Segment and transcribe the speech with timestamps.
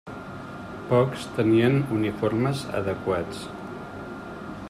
[0.91, 3.45] Pocs tenien uniformes adequats.